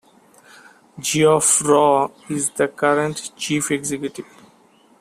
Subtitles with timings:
[0.99, 4.25] Geoff Raw is the current chief executive.